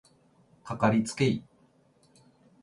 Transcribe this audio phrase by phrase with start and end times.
[0.63, 1.43] かかりつけ医